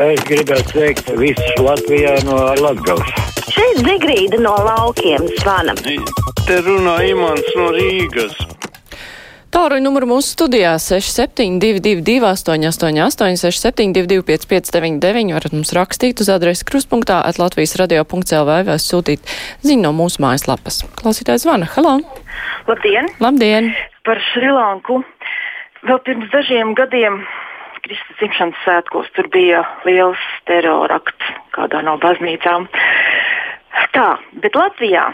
Es 0.00 0.20
gribētu 0.24 0.72
sveikt 0.72 1.10
visus 1.20 1.58
Latvijā 1.60 2.14
no 2.24 2.38
Latgales. 2.56 3.10
Šeit 3.52 3.82
Zigrīda 3.84 4.38
no 4.40 4.54
laukiem 4.64 5.26
zvana. 5.42 5.74
Te 6.46 6.56
runā 6.64 6.94
Imants 7.04 7.50
no 7.58 7.66
Rīgas. 7.74 8.32
Tāruņa 9.52 9.84
numuru 9.84 10.08
mūsu 10.14 10.32
studijā 10.32 10.70
6722, 10.80 12.14
888, 12.24 13.36
672, 13.44 14.24
559, 14.24 15.34
varat 15.36 15.58
mums 15.58 15.74
rakstīt 15.76 16.24
uz 16.24 16.32
adresi 16.32 16.64
krustpunktā 16.64 17.20
at 17.20 17.36
Latvijas 17.42 17.76
radio.clv 17.82 18.56
vai 18.70 18.78
sūtīt 18.80 19.36
ziņu 19.66 19.84
no 19.84 19.92
mūsu 20.00 20.24
mājaslapas. 20.24 20.80
Klausītājs 21.02 21.44
zvana. 21.44 21.68
Halo! 21.76 21.98
Labdien! 22.70 23.12
Labdien! 23.20 23.74
Par 24.08 24.24
Šrilanku. 24.30 25.02
Vēl 25.84 26.00
pirms 26.08 26.32
dažiem 26.32 26.72
gadiem 26.78 27.20
Kristus 27.90 28.18
dzimšanas 28.20 28.58
svētkos 28.62 29.08
tur 29.16 29.26
bija 29.34 29.64
liels 29.82 30.20
terorakts 30.46 31.30
kādā 31.56 31.80
no 31.82 31.96
baznīcām. 31.98 32.68
Tā, 33.96 34.04
bet 34.44 34.54
Latvijā 34.54 35.08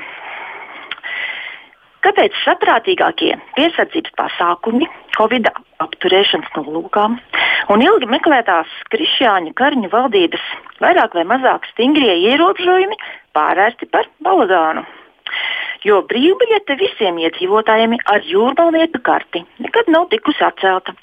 Kāpēc 2.04 2.36
saprātīgākie 2.42 3.32
piesardzības 3.56 4.12
pasākumi, 4.20 4.90
Covid 5.16 5.48
apturēšanas 5.86 6.52
nolūkām 6.58 7.16
un 7.72 7.86
ilgi 7.86 8.10
meklētās 8.12 8.76
Krišjāņa 8.92 9.56
Karņu 9.56 9.88
valdības 9.96 10.44
vairāk 10.84 11.16
vai 11.16 11.24
mazāk 11.32 11.64
stingrie 11.72 12.12
ierobežojumi 12.28 13.00
pārvērsti 13.32 13.88
par 13.88 14.12
balagānu? 14.28 14.84
Jo 15.86 16.00
brīvbiļete 16.10 16.74
visiem 16.80 17.18
iedzīvotājiem 17.22 17.94
ar 18.10 18.24
jūrmalnieku 18.26 18.98
karti 19.06 19.44
nekad 19.62 19.90
nav 19.92 20.08
tikusi 20.10 20.42
atcelta. 20.42 20.96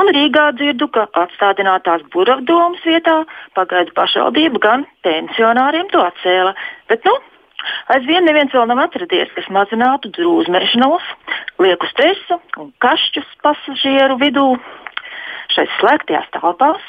Un 0.00 0.08
Rīgā 0.14 0.46
dzirdu, 0.56 0.88
ka 0.94 1.04
atstādinātās 1.24 2.06
burvdomas 2.14 2.80
vietā 2.88 3.18
pagaidu 3.58 3.92
pašvaldība 3.98 4.62
gan 4.62 4.86
pensionāriem 5.04 5.90
to 5.92 6.00
atcēla. 6.06 6.54
Bet, 6.88 7.04
nu, 7.04 7.18
Aizvien 7.94 8.24
neviens 8.26 8.50
vēl 8.54 8.66
nav 8.66 8.80
atradies, 8.86 9.30
kas 9.36 9.46
mazinātu 9.54 10.10
drūzmēšanos, 10.16 11.04
lieku 11.62 11.86
stresu 11.92 12.40
un 12.58 12.72
kašķus 12.82 13.28
pasažieru 13.44 14.18
vidū 14.22 14.46
šais 15.52 15.70
slēgtajās 15.78 16.32
telpās, 16.34 16.82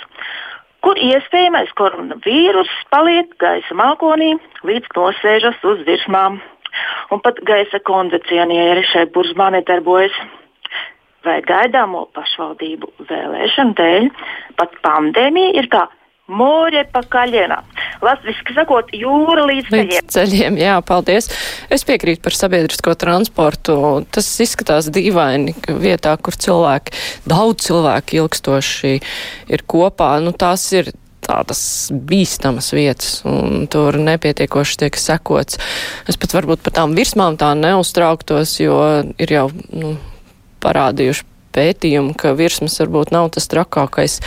kur 0.84 0.98
iespējamais 1.00 1.76
koronavīrus 1.78 2.72
paliek 2.94 3.36
gaisa 3.44 3.78
mākonī 3.78 4.34
līdz 4.66 4.90
nosēžas 4.98 5.62
uz 5.74 5.86
virsmām. 5.88 6.42
Un 7.14 7.22
pat 7.24 7.42
gaisa 7.48 7.80
kondicionieri 7.86 8.86
šai 8.92 9.08
burzmā 9.16 9.52
nedarbojas. 9.58 10.16
Vai 11.24 11.38
gaidāmo 11.48 12.08
pašvaldību 12.16 12.90
vēlēšanu 13.08 13.76
dēļ 13.80 14.08
pat 14.60 14.74
pandēmija 14.84 15.54
ir 15.62 15.70
kā 15.72 15.86
Mūre 16.32 16.86
pa 16.88 17.02
kaļienā. 17.04 17.58
Latvijas 18.04 18.38
sakot, 18.56 18.94
jūra 18.96 19.44
līdz 19.50 19.68
ceļiem. 19.68 19.90
Līdz 19.92 20.14
ceļiem, 20.16 20.60
jā, 20.62 20.78
paldies. 20.88 21.28
Es 21.68 21.84
piekrītu 21.84 22.24
par 22.24 22.38
sabiedrisko 22.38 22.94
transportu. 22.96 23.76
Tas 24.08 24.30
izskatās 24.46 24.88
dīvaini, 24.96 25.52
vietā, 25.84 26.16
kur 26.24 26.40
cilvēki, 26.40 26.96
daudz 27.28 27.68
cilvēku 27.68 28.22
ilgstoši 28.22 28.94
ir 29.52 29.66
kopā, 29.68 30.14
nu 30.24 30.32
tās 30.32 30.64
ir 30.72 30.94
tādas 31.24 31.64
bīstamas 31.92 32.72
vietas, 32.76 33.20
un 33.28 33.68
tur 33.72 33.98
nepietiekoši 34.02 34.80
tiek 34.86 35.00
sekots. 35.00 35.60
Es 36.10 36.20
pat 36.20 36.36
varbūt 36.38 36.64
par 36.66 36.78
tām 36.80 36.96
virsmām 36.98 37.38
tā 37.42 37.54
neuztrauktos, 37.58 38.58
jo 38.62 38.80
ir 39.18 39.38
jau 39.38 39.48
nu, 39.72 39.96
parādījuši 40.64 41.30
pētījumu, 41.54 42.16
ka 42.18 42.34
virsmas 42.38 42.80
varbūt 42.82 43.14
nav 43.14 43.30
tas 43.36 43.48
trakākais 43.52 44.20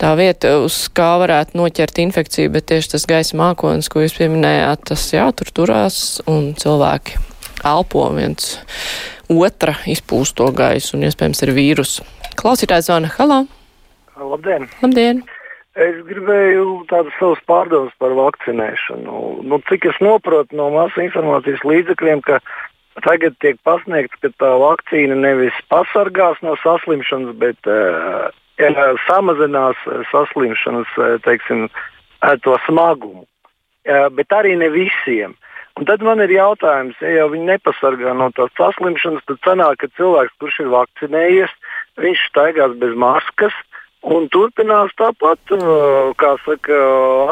tā 0.00 0.14
vieta, 0.18 0.56
uz 0.64 0.86
kā 0.96 1.14
varētu 1.20 1.58
noķert 1.60 2.00
infekciju, 2.06 2.52
bet 2.54 2.68
tieši 2.70 2.94
tas 2.94 3.06
gaisa 3.10 3.38
mākonis, 3.38 3.90
ko 3.92 4.04
jūs 4.04 4.16
pieminējāt, 4.16 4.86
tas 4.90 5.04
jā, 5.12 5.28
tur 5.36 5.52
turās 5.54 5.98
un 6.30 6.52
cilvēki 6.58 7.20
elpo 7.64 8.08
viens 8.16 8.56
otra 9.32 9.76
izpūsto 9.88 10.50
gaisu 10.56 10.98
un 10.98 11.06
iespējams 11.08 11.44
ir 11.46 11.54
vīrusu. 11.56 12.08
Klausītājs 12.40 12.90
zvana, 12.90 13.12
halā! 13.18 13.44
Labdien! 14.18 14.68
Labdien! 14.82 15.24
Es 15.74 15.96
gribēju 16.06 16.84
tādas 16.86 17.14
savas 17.18 17.40
pārdomas 17.50 17.94
par 17.98 18.12
vakcinēšanu. 18.14 19.22
Nu, 19.42 19.58
cik 19.66 19.88
es 19.90 19.96
saprotu 19.98 20.54
no 20.54 20.68
masu 20.70 21.02
informācijas 21.02 21.64
līdzekļiem, 21.66 22.22
ka 22.22 22.38
tagad 23.02 23.34
tiek 23.42 23.58
pasniegts, 23.66 24.14
ka 24.22 24.30
tā 24.38 24.52
vakcīna 24.62 25.18
nevis 25.18 25.58
pasargās 25.72 26.38
no 26.46 26.54
saslimšanas, 26.62 27.34
bet 27.42 27.58
uh, 27.66 28.30
samazinās 29.08 29.82
saslimšanas 30.12 30.94
teiksim, 31.26 31.66
to 32.46 32.54
smagumu. 32.68 33.26
Bet 34.14 34.30
arī 34.32 34.54
ne 34.56 34.70
visiem. 34.70 35.34
Un 35.74 35.90
tad 35.90 36.06
man 36.06 36.22
ir 36.22 36.30
jautājums, 36.30 36.94
ja 37.02 37.18
jau 37.18 37.28
viņi 37.32 37.50
nepasargā 37.50 38.14
no 38.14 38.30
tās 38.38 38.54
saslimšanas, 38.54 39.26
tad 39.26 39.42
sanāk, 39.42 39.82
ka 39.82 39.90
cilvēks, 39.98 40.38
kurš 40.38 40.60
ir 40.62 40.70
vakcinējies, 40.70 41.54
viņš 41.98 42.28
staigās 42.30 42.78
bez 42.78 42.94
maskas 42.94 43.56
un 44.04 44.26
turpinās 44.32 44.92
tāpat, 44.98 45.54
kā 46.20 46.32
saka, 46.44 46.80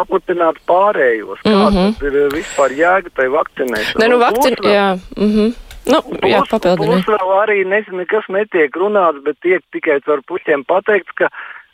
aplipināt 0.03 0.61
pārējos. 0.69 1.43
Kāda 1.45 1.71
mm 1.71 1.77
-hmm. 1.77 2.07
ir 2.07 2.33
vispār 2.33 2.73
jēga 2.79 3.13
tai 3.15 3.29
vakcinēšanai? 3.29 4.01
Ne, 4.01 4.09
nu, 4.09 4.19
vakcin... 4.19 4.57
jā. 4.65 4.99
Mm 5.17 5.31
-hmm. 5.35 5.55
Nu, 5.83 5.99
jā, 6.23 6.43
papildiniet. 6.51 7.05
Plus 7.05 7.19
vēl 7.19 7.31
arī 7.43 7.65
nezinu, 7.67 7.97
nekas 8.05 8.29
netiek 8.31 8.77
runāts, 8.79 9.23
bet 9.25 9.37
tiek 9.43 9.65
tikai 9.75 9.99
caur 10.07 10.21
puķiem 10.31 10.63
pateikts, 10.65 11.11
ka 11.19 11.29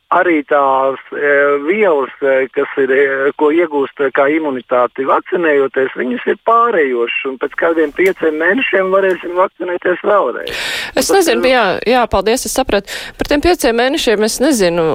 arī 0.08 0.40
tās 0.48 1.00
e, 1.12 1.32
vielas, 1.66 2.12
e, 2.24 2.46
kas 2.52 2.70
ir, 2.80 2.92
e, 2.92 3.32
ko 3.36 3.50
iegūst 3.52 4.00
e, 4.00 4.08
kā 4.16 4.24
imunitāti 4.32 5.04
vakcinējoties, 5.08 5.96
viņas 6.00 6.24
ir 6.32 6.38
pārējošas. 6.48 7.26
Un 7.28 7.36
pēc 7.42 7.56
kādiem 7.60 7.92
pieciem 7.96 8.38
mēnešiem 8.40 8.88
varēsim 8.94 9.34
vakcinēties 9.36 10.04
vēlreiz. 10.08 10.62
Es 10.94 11.10
Bet, 11.10 11.18
nezinu, 11.18 11.44
jā, 11.50 11.64
jā, 11.84 12.04
paldies, 12.08 12.46
es 12.48 12.56
sapratu. 12.56 12.94
Par 13.20 13.28
tiem 13.28 13.44
pieciem 13.44 13.76
mēnešiem 13.76 14.24
es 14.24 14.38
nezinu. 14.40 14.86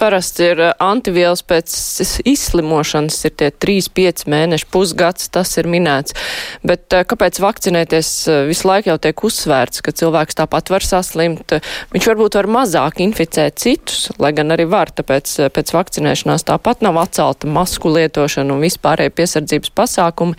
Parasti 0.00 0.50
ir 0.50 0.62
antivielas 0.82 1.44
pēc 1.46 1.70
izslimošanas, 2.26 3.20
ir 3.28 3.36
tie 3.38 3.52
3-5 3.54 4.26
mēneši, 4.34 4.68
pusgads, 4.74 5.30
tas 5.30 5.54
ir 5.62 5.70
minēts. 5.70 6.16
Bet 6.66 6.90
kāpēc 6.90 7.38
vakcinēties 7.42 8.12
visu 8.50 8.66
laiku 8.66 8.90
jau 8.90 8.98
tiek 9.06 9.24
uzsvērts, 9.30 9.84
ka 9.86 9.94
cilvēks 9.94 10.42
tāpat 10.42 10.74
var 10.74 10.86
saslimt? 10.86 11.54
Viņš 11.94 12.10
varbūt 12.10 12.40
var 12.40 12.50
mazāk 12.58 12.98
inficēt 13.04 13.62
citus, 13.62 14.10
lai 14.18 14.34
gan 14.34 14.55
arī 14.56 14.66
var, 14.70 14.92
tāpēc 14.96 15.32
eh, 15.40 15.50
pēc 15.52 15.72
vakcinēšanās 15.76 16.46
tāpat 16.48 16.84
nav 16.86 16.98
atcelta 17.02 17.48
masku 17.50 17.92
lietošana 17.94 18.56
un 18.56 18.64
vispārēji 18.64 19.14
piesardzības 19.16 19.72
pasākumi, 19.76 20.36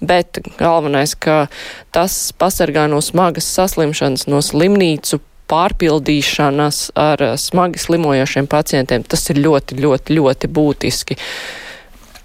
bet 0.00 0.42
galvenais, 0.58 1.14
ka 1.14 1.46
tas 1.94 2.18
pasargā 2.38 2.88
no 2.90 3.02
smagas 3.04 3.48
saslimšanas, 3.58 4.28
no 4.30 4.42
slimnīcu 4.44 5.20
pārpildīšanas 5.48 6.82
ar 6.98 7.24
eh, 7.24 7.36
smagi 7.40 7.84
slimojošiem 7.84 8.50
pacientiem. 8.50 9.06
Tas 9.08 9.28
ir 9.32 9.42
ļoti, 9.44 9.78
ļoti, 9.84 10.18
ļoti 10.18 10.52
būtiski. 10.52 11.20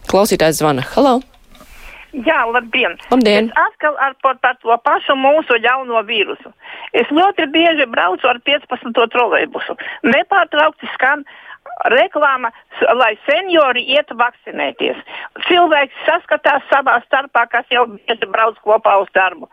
Klausītājs 0.09 0.59
zvana. 0.59 0.83
Halo! 0.95 1.21
Jā, 2.13 2.43
labdien! 2.45 2.93
Labdien! 3.09 3.47
Es 3.49 3.57
atkal 3.57 3.95
ar 3.97 4.13
par, 4.21 4.37
par 4.43 4.57
to 4.61 4.75
pašu 4.85 5.15
mūsu 5.17 5.57
jauno 5.63 6.03
vīrusu. 6.05 6.51
Es 6.93 7.09
ļoti 7.09 7.47
bieži 7.53 7.87
braucu 7.89 8.29
ar 8.29 8.37
15. 8.45 8.93
trolēbusu. 9.15 9.73
Nepārtraukti 10.05 10.89
skan 10.93 11.25
reklāma, 11.89 12.51
lai 12.99 13.15
seniori 13.25 13.81
iet 13.95 14.13
vakcinēties. 14.13 14.99
Cilvēks 15.47 16.05
saskatās 16.05 16.69
savā 16.69 16.99
starpā, 17.07 17.47
kas 17.49 17.65
jau 17.73 17.87
bieži 17.95 18.29
brauc 18.29 18.61
kopā 18.61 18.99
uz 19.01 19.09
darbu. 19.17 19.49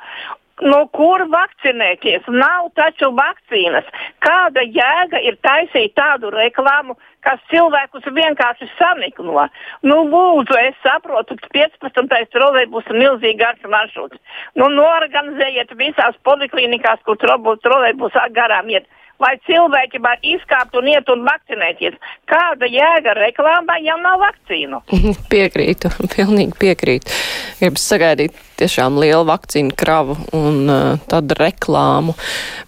No 0.61 0.81
kur 0.93 1.23
vakcinēties? 1.33 2.27
Nav 2.29 2.69
taču 2.77 3.09
vakcīnas. 3.17 3.87
Kāda 4.25 4.65
jēga 4.67 5.23
ir 5.25 5.39
taisīt 5.45 5.95
tādu 5.97 6.33
reklāmu, 6.35 6.97
kas 7.25 7.41
cilvēkus 7.53 8.09
vienkārši 8.13 8.69
sanikno? 8.77 9.47
Nu, 9.87 10.03
lūdzu, 10.13 10.59
es 10.61 10.77
saprotu, 10.85 11.39
ka 11.41 11.53
15. 11.57 12.31
trolē 12.35 12.67
būs 12.73 12.93
milzīgi 12.93 13.41
garš 13.41 13.69
maršruts. 13.73 14.21
Nu, 14.61 14.69
norganizējiet 14.77 15.73
visās 15.81 16.21
poliklinikās, 16.29 17.01
kur 17.09 17.17
trolē 17.21 17.95
būs 17.97 18.21
garām 18.37 18.69
iet 18.69 18.89
lai 19.21 19.35
cilvēki 19.47 20.01
var 20.03 20.21
izkāpt 20.27 20.77
un 20.81 20.89
iet 20.91 21.09
un 21.13 21.25
vakcinēties. 21.27 21.97
Kāda 22.31 22.69
jēga 22.71 23.15
reklāmā, 23.19 23.79
ja 23.85 23.97
nav 24.01 24.21
vakcīnu? 24.25 24.83
Piekrītu, 25.33 25.93
pilnīgi 26.15 26.57
piekrītu. 26.61 27.19
Gribas 27.61 27.85
sagaidīt 27.93 28.39
tiešām 28.61 28.99
lielu 29.01 29.27
vakcīnu 29.29 29.77
kravu 29.79 30.17
un 30.37 30.63
uh, 30.69 31.03
tādu 31.11 31.37
reklāmu, 31.41 32.17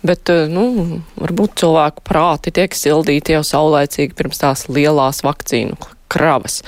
bet, 0.04 0.28
uh, 0.32 0.44
nu, 0.50 1.00
varbūt 1.20 1.56
cilvēku 1.62 2.04
prāti 2.08 2.54
tiek 2.54 2.76
sildīti 2.76 3.36
jau 3.36 3.44
saulēcīgi 3.46 4.16
pirms 4.18 4.44
tās 4.44 4.68
lielās 4.72 5.24
vakcīnu 5.26 5.80
kravas. 6.12 6.60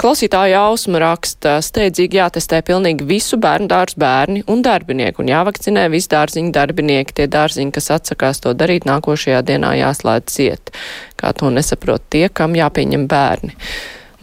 Klausītāja 0.00 0.58
Ausma 0.68 0.98
raksta, 1.02 1.58
steidzīgi 1.62 2.18
jātestē 2.18 2.58
pilnīgi 2.66 3.06
visu 3.06 3.38
bērnu 3.40 3.68
dārzu 3.70 4.00
bērni 4.02 4.42
un 4.50 4.62
darbinieki 4.64 5.22
un 5.22 5.30
jāvakcinē 5.30 5.86
visi 5.92 6.10
dārziņu 6.12 6.50
darbinieki. 6.54 7.14
Tie 7.20 7.28
dārziņi, 7.30 7.74
kas 7.74 7.92
atsakās 7.94 8.42
to 8.42 8.54
darīt, 8.58 8.88
nākošajā 8.90 9.44
dienā 9.46 9.74
jāslēdz 9.78 10.34
ciet. 10.34 10.74
Kā 11.20 11.30
to 11.36 11.52
nesaprot 11.54 12.02
tie, 12.10 12.26
kam 12.28 12.58
jāpieņem 12.58 13.06
bērni. 13.10 13.54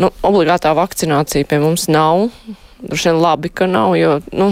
Nu, 0.01 0.11
obligātā 0.27 0.73
vakcinācija 0.75 1.47
pie 1.47 1.61
mums 1.63 1.87
nav. 1.91 2.27
Droši 2.81 3.11
vien 3.11 3.21
labi, 3.21 3.51
ka 3.53 3.67
nav, 3.69 3.95
jo, 3.99 4.17
nu, 4.33 4.51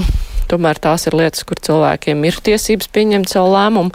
tomēr 0.49 0.79
tās 0.81 1.07
ir 1.07 1.17
lietas, 1.17 1.45
kur 1.47 1.59
cilvēkiem 1.63 2.23
ir 2.27 2.39
tiesības 2.45 2.89
pieņemt 2.95 3.31
savu 3.31 3.53
lēmumu. 3.53 3.93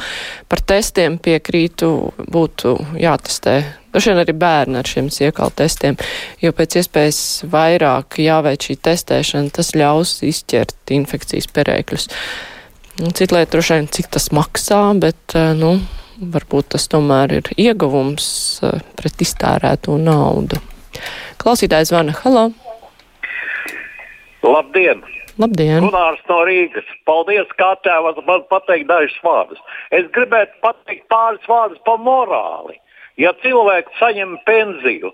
Par 0.51 0.62
testiem 0.65 1.19
piekrītu 1.23 1.91
būtu 2.33 2.77
jātestē. 3.01 3.56
Droši 3.95 4.11
vien 4.11 4.23
arī 4.25 4.35
bērni 4.39 4.81
ar 4.81 4.89
šiem 4.91 5.11
siekalu 5.15 5.55
testiem, 5.55 5.99
jo 6.43 6.51
pēc 6.56 6.81
iespējas 6.81 7.21
vairāk 7.51 8.19
jāveic 8.23 8.67
šī 8.67 8.79
testēšana, 8.89 9.53
tas 9.55 9.71
ļaus 9.79 10.17
izķert 10.27 10.95
infekcijas 10.97 11.47
perēkļus. 11.55 12.09
Cita 13.15 13.37
lieta 13.37 13.55
droši 13.55 13.79
vien, 13.79 13.91
cik 13.95 14.11
tas 14.15 14.31
maksā, 14.35 14.81
bet, 15.03 15.35
nu, 15.59 15.77
varbūt 16.19 16.75
tas 16.75 16.87
tomēr 16.91 17.39
ir 17.39 17.51
ieguvums 17.59 18.27
pret 18.99 19.25
iztērēto 19.27 19.99
naudu. 19.99 20.59
Klausītājs 21.43 21.91
zvana. 21.91 22.15
Halo! 22.23 22.49
Labdien! 24.45 25.03
Labdien! 25.43 25.83
Gunārs 25.83 26.23
no 26.31 26.43
Rīgas. 26.47 26.87
Paldies, 27.09 27.51
kā 27.59 27.73
tēvs 27.83 28.21
man 28.29 28.45
pateikt 28.51 28.87
dažus 28.91 29.17
vārdus. 29.27 29.61
Es 29.91 30.07
gribētu 30.15 30.55
pateikt 30.63 31.09
pāris 31.11 31.49
vārdus 31.51 31.81
par 31.87 31.99
morāli. 31.99 32.79
Ja 33.19 33.31
cilvēks 33.43 33.99
saņem 34.01 34.37
pensiju, 34.47 35.13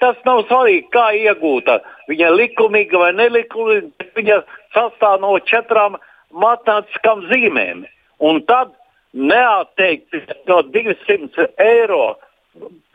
tas 0.00 0.20
nav 0.28 0.46
svarīgi, 0.48 0.86
kā 0.92 1.10
iegūta. 1.16 1.82
Viņa 2.08 2.30
likumīga 2.32 3.00
vai 3.00 3.10
nelikumīga, 3.16 4.08
viņa 4.16 4.38
sastāv 4.76 5.20
no 5.24 5.34
četrām 5.48 5.98
matemātiskām 6.32 7.26
zīmēm. 7.32 7.84
Un 8.24 8.40
tad 8.48 8.72
neatteikti 9.12 10.22
no 10.48 10.62
200 10.72 11.50
eiro 11.60 12.16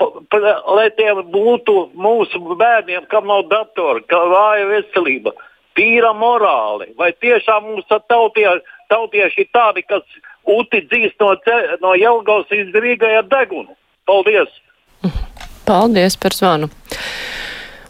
lai 0.01 0.89
tie 0.97 1.11
būtu 1.13 1.91
mūsu 1.93 2.39
bērniem, 2.57 3.05
kam 3.11 3.27
nav 3.29 3.45
datora, 3.51 4.01
kā 4.09 4.17
vāja 4.31 4.65
veselība, 4.71 5.33
tīra 5.77 6.11
morāli. 6.17 6.91
Vai 6.99 7.11
tiešām 7.13 7.69
mums 7.69 7.87
tautie, 8.09 8.47
tautieši 8.91 9.45
ir 9.45 9.51
tādi, 9.55 9.85
kas 9.87 10.03
uti 10.47 10.83
dzīst 10.87 11.21
no, 11.21 11.35
no 11.83 11.93
Jelgavas 11.95 12.51
ar 12.51 13.29
degunu? 13.31 13.75
Paldies! 14.09 14.51
Paldies 15.67 16.17
par 16.19 16.35
zvanu! 16.35 16.71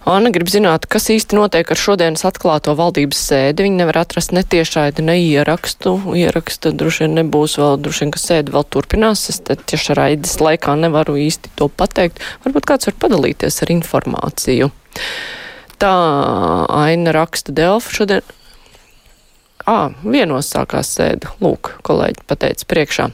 Anna 0.02 0.32
grib 0.34 0.50
zināt, 0.50 0.88
kas 0.90 1.12
īsti 1.14 1.38
notiek 1.38 1.70
ar 1.72 1.78
šodienas 1.78 2.24
atklāto 2.26 2.74
valdības 2.78 3.20
sēdi. 3.22 3.68
Viņi 3.68 3.84
nevar 3.84 4.00
atrast 4.02 4.34
netiešaidi, 4.34 5.06
ne 5.06 5.20
ierakstu. 5.22 5.94
Ieraksta 6.18 6.72
droši 6.74 7.06
vien 7.06 7.20
nebūs 7.20 7.60
vēl, 7.62 7.78
droši 7.86 8.08
vien, 8.08 8.14
ka 8.16 8.22
sēde 8.22 8.56
vēl 8.56 8.66
turpinās. 8.74 9.28
Es 9.30 9.38
tieši 9.46 9.98
raides 10.00 10.40
laikā 10.42 10.74
nevaru 10.82 11.20
īsti 11.22 11.54
to 11.60 11.70
pateikt. 11.70 12.18
Varbūt 12.48 12.66
kāds 12.72 12.90
var 12.90 12.98
padalīties 13.06 13.62
ar 13.62 13.76
informāciju. 13.78 14.72
Tā 15.82 15.96
aina 16.70 17.10
raksta 17.16 17.54
Delfa 17.58 17.90
šodien. 17.90 18.26
Ā, 19.66 19.90
vienos 20.06 20.50
sākās 20.54 20.92
sēde. 20.94 21.30
Lūk, 21.42 21.72
kolēģi 21.86 22.22
pateica 22.30 22.68
priekšā. 22.70 23.08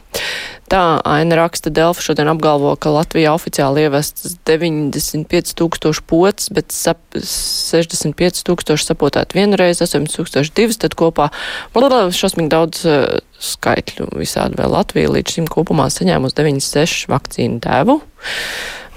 Tā 0.67 0.81
aina 1.07 1.37
raksta 1.39 1.71
Delfa 1.71 2.03
šodien 2.03 2.27
apgalvo, 2.27 2.73
ka 2.75 2.91
Latvijā 2.91 3.31
oficiāli 3.37 3.85
ievests 3.85 4.35
95 4.47 5.55
tūkstoši 5.61 6.03
pots, 6.11 6.49
bet 6.51 6.75
sap, 6.75 6.99
65 7.15 8.43
tūkstoši 8.49 8.89
sapotēt 8.89 9.37
vienreiz, 9.37 9.79
8 9.83 10.11
tūkstoši 10.11 10.55
divas, 10.59 10.81
tad 10.83 10.99
kopā 10.99 11.29
šausmīgi 11.71 12.51
daudz 12.51 12.83
uh, 12.83 13.07
skaitļu 13.39 14.11
visādi 14.19 14.59
vēl 14.59 14.75
Latvija 14.75 15.15
līdz 15.15 15.39
šim 15.39 15.47
kopumā 15.55 15.87
saņēmusi 15.93 16.39
96 16.43 17.07
vakcīnu 17.15 17.63
devu. 17.63 18.01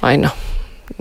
Aina 0.03 0.35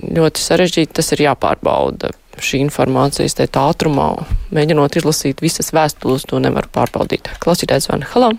ļoti 0.06 0.46
sarežģīti, 0.46 0.94
tas 1.02 1.10
ir 1.16 1.26
jāpārbauda 1.26 2.14
šī 2.44 2.62
informācijas 2.66 3.36
te 3.38 3.46
ātrumā, 3.46 4.08
mēģinot 4.54 4.96
izlasīt 5.00 5.42
visas 5.44 5.72
vēstules, 5.76 6.26
to 6.28 6.40
nevar 6.42 6.68
pārbaudīt. 6.72 7.30
Klausītājs 7.42 7.88
zvana. 7.88 8.08
Halo! 8.14 8.32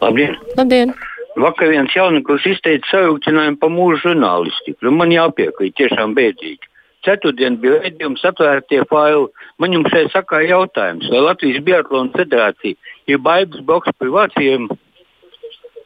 Labdien! 0.00 0.36
Labdien! 0.56 0.94
Vakar 1.36 1.68
viens 1.68 1.92
jauneklis 1.92 2.46
izteica 2.48 2.88
sarūktinājumu 2.94 3.58
par 3.60 3.72
mūža 3.74 3.98
žurnālistiku. 4.06 4.92
Man 4.94 5.12
jāpiekrīt, 5.12 5.74
tiešām 5.76 6.14
bēdīgi. 6.16 6.70
Ceturtdien 7.04 7.58
bija 7.62 7.82
redzējums 7.82 8.24
atvērtie 8.26 8.80
faili. 8.90 9.28
Man 9.62 9.76
jums 9.76 9.92
šeit 9.92 10.08
sakā 10.14 10.40
jautājums, 10.46 11.10
vai 11.12 11.20
Latvijas 11.22 11.60
Biatlona 11.66 12.14
federācija 12.16 12.74
ir 13.06 13.20
baigas 13.22 13.62
boks 13.68 13.92
privātiem? 14.00 14.70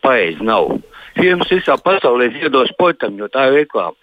Pareizi 0.07 0.47
nav. 0.47 0.79
Firmas 1.19 1.51
visā 1.53 1.77
pasaulē 1.83 2.31
ziedo 2.37 2.63
sportam, 2.71 3.19
jo 3.21 3.29
tā 3.29 3.51
ir 3.51 3.59
reklāma. 3.65 3.99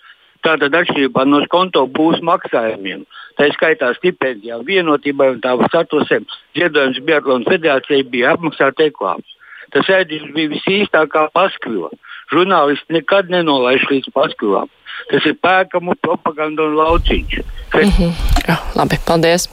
Tātad 0.46 0.76
atšķirībā 0.78 1.26
no 1.28 1.42
konta 1.52 1.84
būs 2.00 2.22
maksājumiem. 2.26 3.06
Tā 3.38 3.50
skaitā 3.54 3.92
stipendijām, 3.98 4.64
vienotībai 4.66 5.32
un 5.36 5.42
tā 5.44 5.54
statusiem 5.68 6.26
ziedojums 6.58 7.02
Biatlona 7.06 7.46
federācijai 7.50 8.06
bija 8.10 8.34
apmaksāta 8.36 8.88
reklāmas. 8.88 9.36
Tas 9.76 9.90
ēdījums 9.92 10.34
bija 10.36 10.54
visīstākā 10.56 11.28
paskvila. 11.36 11.92
Žurnālisti 12.32 12.98
nekad 12.98 13.30
nenolaiž 13.32 13.86
līdz 13.92 14.12
paskvilām. 14.16 14.72
Tas 15.12 15.28
ir 15.30 15.38
pēkamu 15.44 15.96
propaganda 16.02 16.66
un 16.68 16.76
lauciņš. 16.80 17.40
Mm 17.74 17.94
-hmm. 17.98 18.12
Jā, 18.48 18.58
labi, 18.76 18.98
paldies. 19.08 19.50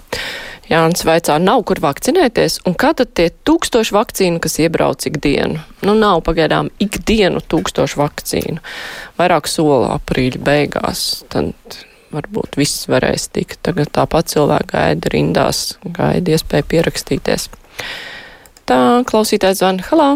Jānis 0.71 1.05
vaicā, 1.05 1.37
nav 1.43 1.63
kur 1.69 1.81
vakcinēties, 1.85 2.63
un 2.69 2.77
kā 2.81 2.95
tad 2.97 3.11
tie 3.19 3.29
tūkstoši 3.45 3.93
vakcīnu, 3.93 4.41
kas 4.41 4.57
iebrauc 4.65 5.05
ikdienu? 5.11 5.61
Nu, 5.85 5.93
nav 5.99 6.23
pagaidām 6.25 6.71
ikdienu 6.81 7.43
tūkstoši 7.53 8.01
vakcīnu. 8.01 8.63
Vairāk 9.19 9.51
sola 9.51 9.99
aprīļa 9.99 10.41
beigās, 10.47 11.03
tad 11.33 11.53
varbūt 12.15 12.57
viss 12.61 12.89
varēs 12.89 13.29
tikt. 13.35 13.61
Tagad 13.67 13.93
tāpat 13.93 14.33
cilvēki 14.33 14.73
gaida 14.73 15.13
rindās, 15.13 15.65
gaida 15.85 16.37
iespēju 16.37 16.69
pierakstīties. 16.73 17.51
Tā 18.65 18.79
klausītājs 19.11 19.61
zvana. 19.61 19.85
Halā! 19.91 20.09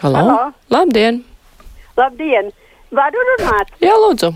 Halo! 0.00 0.18
Halo. 0.18 0.40
Labdien! 0.74 1.22
Labdien! 1.96 2.50
Varu 2.94 3.22
runāt? 3.30 3.70
Jā, 3.82 3.94
lūdzu! 4.00 4.34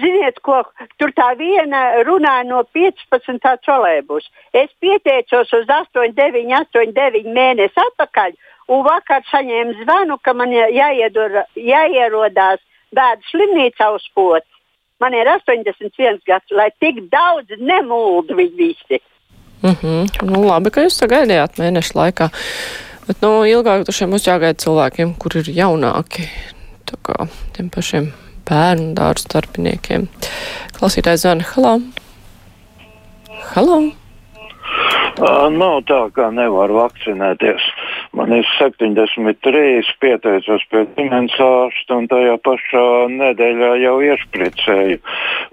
Ziniet, 0.00 0.38
ko 0.46 0.62
tur 0.98 1.10
tā 1.16 1.32
viena 1.38 2.02
runāja 2.06 2.44
no 2.46 2.62
15. 2.76 3.40
trolēbus. 3.64 4.28
Es 4.54 4.70
pieteicos 4.82 5.50
uz 5.56 5.66
8, 5.66 6.14
9, 6.14 6.44
8, 6.60 6.94
9 6.94 7.34
mēnesi 7.34 7.82
atpakaļ, 7.82 8.36
un 8.70 8.84
vakar 8.86 9.24
saņēmu 9.30 9.82
zvanu, 9.82 10.18
ka 10.22 10.34
man 10.38 10.54
jāiedur, 10.54 11.42
jāierodās 11.58 12.62
bērnu 12.94 13.26
slimnīcā 13.30 13.90
uz 13.96 14.06
pots. 14.14 14.46
Man 15.00 15.16
ir 15.16 15.28
81 15.32 16.20
gads, 16.28 16.52
lai 16.52 16.68
tik 16.78 17.02
daudz 17.10 17.56
nemūldu 17.56 18.36
viņi 18.36 18.56
visi. 18.56 19.00
Mm 19.62 19.76
-hmm. 19.82 20.30
nu, 20.30 20.46
labi, 20.46 20.70
ka 20.70 20.84
jūs 20.84 21.00
sagaidījāt 21.00 21.58
mēnešu 21.58 21.96
laikā. 21.96 22.30
Bet 23.06 23.22
nu, 23.24 23.44
ilgāk 23.44 23.84
tur 23.84 24.08
būs 24.12 24.28
jāgaida 24.28 24.60
cilvēkiem, 24.60 25.14
kur 25.18 25.36
ir 25.36 25.48
jaunāki. 25.50 26.28
Tā 26.86 26.96
kā 27.02 27.26
tiem 27.56 27.70
pašiem 27.70 28.12
bērnu 28.48 28.92
dārzu 28.98 29.26
starpiniekiem. 29.28 30.06
Klausītājs 30.76 31.24
zvana. 31.24 31.46
Halo! 31.54 31.78
Halo! 33.54 33.80
Nav 35.52 35.82
tā, 35.88 36.00
ka 36.16 36.30
nevar 36.32 36.72
vakcinēties. 36.72 37.64
Man 38.30 38.38
ir 38.38 38.46
73, 38.60 39.88
pieteicos 39.98 40.62
pie 40.70 40.84
ģimenes 40.94 41.32
ārsta 41.42 41.96
un 41.98 42.04
tajā 42.06 42.36
pašā 42.46 42.82
nedēļā 43.10 43.70
jau 43.82 43.94
iešpricēju. 44.06 45.00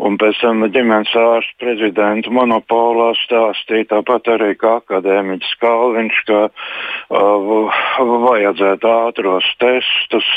Un 0.06 0.20
pēc 0.22 0.38
tam 0.44 0.62
ģimenes 0.76 1.10
ārsta 1.18 1.58
prezidenta 1.64 2.30
monopolā 2.30 3.08
stāstīja 3.24 3.88
tāpat 3.96 4.30
arī 4.36 4.52
kā 4.62 4.76
akadēmiķis 4.84 5.56
Kalviņš, 5.64 6.20
ka 6.28 6.42
uh, 6.52 7.80
vajadzētu 8.28 8.92
ātros 8.92 9.50
testus, 9.58 10.30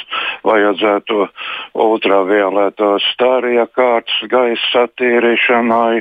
vajadzētu 0.49 1.29
ultravioleto 1.77 2.95
stārija 3.11 3.69
kārtas 3.69 4.17
gaisa 4.33 4.87
attīrīšanai 4.87 6.01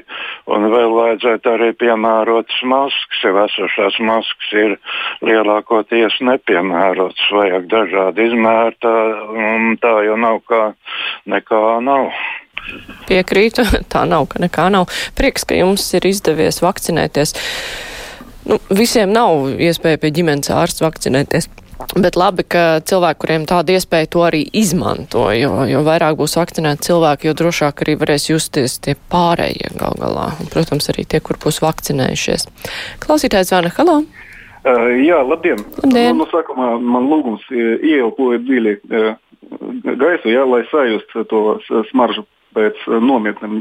un 0.56 0.70
vēl 0.72 0.96
vajadzētu 1.02 1.54
arī 1.58 1.70
piemērotas 1.84 2.64
maskas, 2.64 3.28
jo 3.28 3.36
esošās 3.44 4.00
maskas 4.08 4.58
ir 4.64 4.80
lielākoties 5.20 6.22
nepiemērotas, 6.30 7.30
vajag 7.36 7.68
dažādi 7.72 8.30
izmēri, 8.30 8.78
tā, 8.84 8.96
tā 9.84 9.94
jau 10.08 10.18
nav 10.22 10.42
kā 10.50 10.64
nekā 11.30 11.64
nav. 11.86 12.10
Piekrītu, 13.10 13.66
tā 13.94 14.06
nav, 14.10 14.28
ka 14.32 14.42
nekā 14.44 14.70
nav. 14.74 14.90
Prieks, 15.18 15.48
ka 15.48 15.58
jums 15.58 15.86
ir 15.98 16.10
izdevies 16.10 16.62
vakcinēties. 16.66 17.36
Nu, 18.50 18.58
visiem 18.74 19.12
nav 19.14 19.50
iespēja 19.62 20.02
pie 20.02 20.14
ģimenes 20.16 20.52
ārsta 20.54 20.88
vakcinēties. 20.88 21.50
Bet 21.96 22.18
labi, 22.20 22.44
ka 22.44 22.82
cilvēki, 22.86 23.20
kuriem 23.24 23.46
tāda 23.48 23.74
iespēja, 23.74 24.10
to 24.12 24.24
arī 24.28 24.42
izmanto, 24.60 25.24
jo, 25.32 25.64
jo 25.66 25.80
vairāk 25.88 26.18
būs 26.20 26.36
vakcinēti 26.38 26.90
cilvēki, 26.90 27.30
jo 27.30 27.36
drošāk 27.40 27.86
arī 27.86 27.96
varēs 28.02 28.28
justies 28.30 28.78
tie 28.84 28.98
pārējie 29.10 29.72
gal 29.80 29.96
galā. 29.98 30.28
Un, 30.44 30.52
protams, 30.52 30.92
arī 30.92 31.08
tie, 31.08 31.24
kur 31.24 31.40
būs 31.42 31.62
vakcinējušies. 31.64 32.50
Klausītājs 33.06 33.54
zvana, 33.54 33.72
halo! 33.80 34.02
Uh, 34.60 34.90
jā, 35.00 35.22
labdien! 35.24 35.62
labdien. 35.80 35.94
Man, 35.94 36.20
no 36.20 36.28
sākumā 36.32 36.74
man 36.84 37.08
lūgums 37.08 37.46
ieelpoja 37.52 38.42
dziļi 38.44 38.76
uh, 38.90 39.14
gaisu, 39.86 40.34
jā, 40.34 40.44
lai 40.48 40.66
sajust 40.72 41.16
to 41.32 41.44
smaržu 41.92 42.26
pēc 42.56 42.80
uh, 42.88 42.98
nometnēm. 43.04 43.60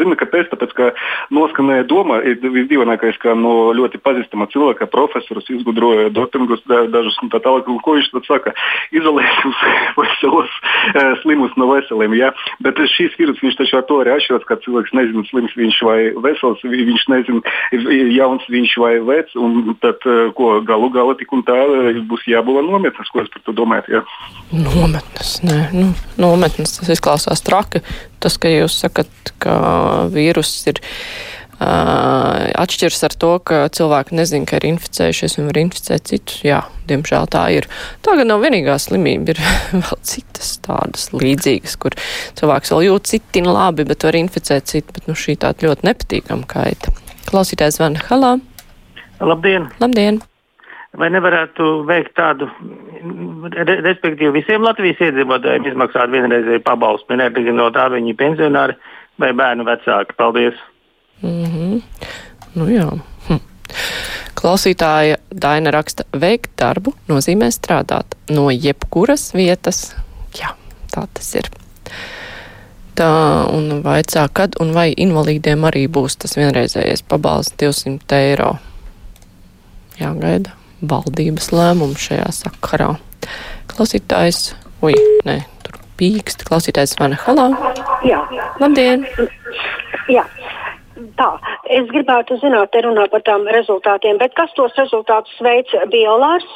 Zinu, 0.00 0.16
kāpēc? 0.18 0.50
Tāpēc, 0.52 0.74
ka 0.76 0.90
noskanēja 1.34 1.86
doma, 1.90 2.20
visdīvainākais, 2.24 3.18
ka 3.22 3.34
no 3.38 3.72
ļoti 3.76 4.00
pazīstama 4.04 4.48
cilvēka 4.52 4.88
profesors 4.92 5.48
izgudroja 5.52 6.10
dopingus 6.14 6.62
dažus 6.66 7.18
un 7.22 7.32
tā 7.32 7.40
tālāk, 7.44 7.68
un 7.70 7.80
ko 7.84 7.96
viņš 7.96 8.10
tad 8.14 8.28
saka, 8.28 8.54
izolēsim 8.96 9.54
veselos 10.00 10.52
uh, 10.52 11.12
slimus 11.22 11.54
no 11.60 11.70
veseliem. 11.72 12.16
Ja? 12.18 12.32
Bet 12.64 12.80
šīs 12.96 13.16
vīrus 13.20 13.42
viņš 13.44 13.60
taču 13.60 13.80
ar 13.80 13.86
to 13.88 14.00
arī 14.02 14.16
atšķiras, 14.16 14.48
ka 14.48 14.60
cilvēks 14.64 14.94
nezina, 14.96 15.26
slims 15.30 15.56
viņš 15.58 15.80
vai 15.88 15.98
vesels, 16.28 16.64
viņš 16.64 17.06
nezina, 17.12 17.56
jauns 18.16 18.46
viņš 18.52 18.76
vai 18.82 18.94
vecs, 19.06 19.36
un 19.40 19.76
tad, 19.84 20.02
uh, 20.08 20.28
ko 20.36 20.58
galu 20.66 20.90
galā 20.94 21.16
tik 21.18 21.32
un 21.36 21.44
tā 21.46 21.58
būs 22.10 22.26
jābūvē 22.30 22.64
nometnes, 22.66 23.12
ko 23.12 23.22
es 23.24 23.32
par 23.32 23.44
to 23.46 23.54
domāju. 23.56 23.98
Ja? 23.98 24.04
Nometnes, 24.52 25.38
nē, 25.46 25.58
nu, 25.74 25.88
nometnes, 26.20 26.76
tas 26.78 26.92
izklausās 26.94 27.42
traki. 27.46 27.82
Tas, 28.22 28.38
ka 28.40 28.50
jūs 28.50 28.76
sakat, 28.80 29.32
ka 29.42 29.56
vīruss 30.12 30.66
ir 30.70 30.80
uh, 30.80 32.46
atšķirs 32.56 33.02
ar 33.08 33.16
to, 33.20 33.32
ka 33.44 33.60
cilvēki 33.76 34.16
nezin, 34.16 34.46
ka 34.48 34.60
ir 34.60 34.68
inficējušies 34.72 35.38
un 35.40 35.50
var 35.50 35.60
inficēt 35.60 36.10
citus. 36.10 36.40
Jā, 36.46 36.62
diemžēl 36.90 37.28
tā 37.32 37.46
ir. 37.56 37.68
Tā 38.06 38.16
gan 38.18 38.30
nav 38.32 38.44
vienīgā 38.44 38.78
slimība, 38.82 39.34
ir 39.34 39.42
vēl 39.84 40.00
citas 40.06 40.56
tādas 40.64 41.10
līdzīgas, 41.14 41.76
kur 41.82 41.96
cilvēks 42.40 42.72
vēl 42.74 42.86
jūt 42.90 43.12
citin 43.14 43.50
labi, 43.50 43.88
bet 43.88 44.06
var 44.08 44.18
inficēt 44.18 44.70
citu, 44.72 44.96
bet 44.96 45.10
nu 45.10 45.18
šī 45.18 45.38
tāda 45.44 45.68
ļoti 45.68 45.90
nepatīkama 45.90 46.48
kaita. 46.50 46.94
Klausītājs 47.26 47.80
Vana 47.82 48.02
Halā. 48.08 48.36
Labdien! 49.20 49.70
Labdien! 49.80 50.20
Vai 50.96 51.10
nevarētu 51.12 51.82
veikt 51.88 52.14
tādu, 52.16 52.48
respektīvi 53.86 54.32
visiem 54.40 54.64
Latvijas 54.64 55.00
iedzīvotājiem 55.08 55.68
izmaksāt 55.70 56.12
vienreizēju 56.12 56.62
pabalstu, 56.66 57.16
neatkarīgi 57.18 57.54
no 57.56 57.68
tā 57.74 57.88
viņi 57.92 58.16
pensionāri 58.18 58.76
vai 59.20 59.32
bērnu 59.36 59.66
vecāki? 59.66 60.16
Paldies! 60.16 60.54
Mm 61.22 61.44
-hmm. 61.44 61.82
Nu 62.54 62.68
jā. 62.68 62.88
Hm. 63.28 63.40
Klausītāja 64.40 65.16
Daina 65.42 65.70
raksta, 65.70 66.04
veikt 66.20 66.50
darbu 66.58 66.92
nozīmē 67.08 67.50
strādāt 67.50 68.16
no 68.30 68.50
jebkuras 68.50 69.34
vietas. 69.34 69.96
Jā, 70.40 70.52
tā 70.94 71.06
tas 71.14 71.34
ir. 71.34 71.50
Tā 72.96 73.10
un 73.52 73.82
vaicā, 73.84 74.28
kad 74.32 74.50
un 74.60 74.74
vai 74.74 74.92
invalīdiem 74.96 75.64
arī 75.64 75.88
būs 75.88 76.16
tas 76.16 76.36
vienreizējais 76.36 77.02
pabalsts 77.02 77.56
200 77.62 78.12
eiro. 78.12 78.56
Jāgaida 80.00 80.50
valdības 80.82 81.50
lēmumu 81.54 81.98
šajā 82.00 82.28
sakarā. 82.34 82.94
Klausītājs, 83.70 84.54
ui, 84.84 84.94
nē, 85.26 85.40
tur 85.64 85.78
pīkst, 86.00 86.46
klausītājs 86.48 86.96
Vana 87.00 87.18
Halā. 87.24 87.50
Jā. 88.06 88.22
Labdien! 88.60 89.06
Jā. 90.12 90.24
Tā, 91.16 91.28
es 91.72 91.88
gribētu 91.90 92.38
zināt, 92.40 92.70
te 92.72 92.80
runā 92.84 93.06
par 93.12 93.22
tām 93.24 93.44
rezultātiem, 93.52 94.16
bet 94.20 94.32
kas 94.36 94.52
tos 94.56 94.72
rezultātus 94.80 95.36
veic 95.44 95.72
Biolārs 95.92 96.46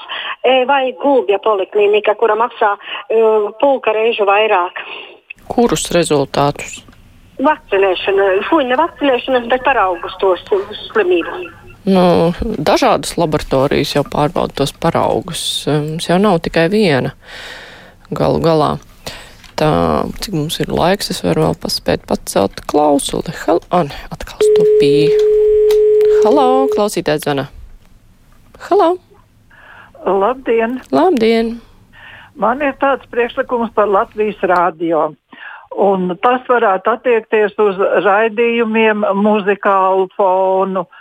e, 0.44 0.64
vai 0.68 0.94
Gulbja 1.00 1.40
poliklinika, 1.44 2.14
kura 2.20 2.36
maksā 2.40 2.74
uh, 2.76 3.50
pulka 3.60 3.92
reižu 3.96 4.24
vairāk? 4.28 4.80
Kurus 5.48 5.88
rezultātus? 5.96 6.78
Vakcinēšana, 7.40 8.28
ne 8.68 8.80
vakcinēšanas, 8.80 9.48
bet 9.52 9.64
paraugus 9.64 10.16
tos 10.20 10.44
slimības. 10.90 11.48
Nu, 11.84 12.32
dažādas 12.60 13.14
laboratorijas 13.16 13.94
jau 13.94 14.02
pārbauda 14.04 14.52
tos 14.60 14.72
paraugus. 14.76 15.42
Mums 15.64 16.10
jau 16.10 16.18
nav 16.20 16.42
tikai 16.44 16.66
viena 16.68 17.14
galu 18.12 18.42
galā. 18.44 18.74
Tā, 19.56 19.70
cik 20.20 20.36
mums 20.36 20.58
ir 20.60 20.72
laiks, 20.72 21.08
es 21.12 21.22
varu 21.24 21.46
vēl 21.46 21.56
paspēt 21.62 22.04
pacelt 22.08 22.60
klausuli. 22.68 23.32
Hal 23.46 23.62
ne, 23.88 23.96
atkal 24.12 24.44
stopīja. 24.44 25.16
Halo, 26.26 26.68
klausītājs 26.74 27.24
zvana. 27.24 27.48
Halo! 28.68 28.92
Labdien! 30.04 30.80
Labdien! 30.92 31.54
Man 32.40 32.60
ir 32.64 32.76
tāds 32.80 33.08
priekšlikums 33.12 33.72
par 33.76 33.88
Latvijas 33.88 34.40
rādio. 34.44 35.10
Un 35.80 36.12
tas 36.20 36.44
varētu 36.48 36.92
attiekties 36.92 37.56
uz 37.62 37.80
raidījumiem, 38.04 39.04
muzikālu 39.16 40.08
fonu, 40.16 40.84
uh, 40.84 40.99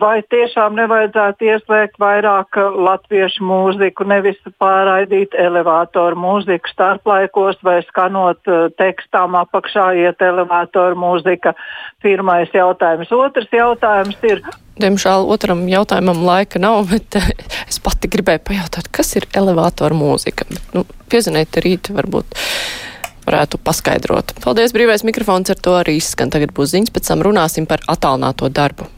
Vai 0.00 0.22
tiešām 0.32 0.78
nevajadzētu 0.78 1.44
ieslēgt 1.44 1.98
vairāk 2.00 2.56
latviešu 2.56 3.44
mūziku, 3.44 4.06
nevis 4.08 4.38
pārraidīt 4.56 5.36
elevātoru 5.36 6.16
mūziku 6.16 6.72
starplaikos 6.72 7.60
vai 7.66 7.82
skanot 7.84 8.48
tekstām 8.80 9.36
apakšā 9.36 9.90
iet 10.00 10.24
elevātoru 10.24 10.96
mūzika? 10.96 11.52
Pirmais 12.00 12.56
jautājums. 12.56 13.12
Otrs 13.12 13.52
jautājums 13.52 14.16
ir. 14.24 14.40
Diemžēl 14.80 15.28
otram 15.28 15.66
jautājumam 15.68 16.24
laika 16.24 16.64
nav, 16.64 16.86
bet 16.94 17.20
es 17.20 17.76
pati 17.84 18.08
gribēju 18.08 18.46
pajautāt, 18.48 18.88
kas 18.88 19.18
ir 19.20 19.28
elevātoru 19.36 20.00
mūzika. 20.00 20.48
Nu, 20.72 20.88
pieziniet 21.12 21.60
rīt 21.60 21.92
varbūt 21.92 22.40
varētu 23.28 23.60
paskaidrot. 23.60 24.38
Paldies, 24.40 24.72
brīvais 24.72 25.04
mikrofons 25.04 25.52
ar 25.52 25.60
to 25.60 25.76
arī 25.76 25.98
izskan. 26.00 26.32
Tagad 26.32 26.56
būs 26.56 26.72
ziņas, 26.72 26.94
pēc 26.94 27.12
tam 27.12 27.26
runāsim 27.28 27.68
par 27.68 27.84
attālināto 27.84 28.48
darbu. 28.48 28.88